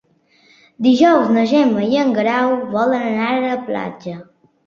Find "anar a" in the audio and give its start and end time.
3.11-3.39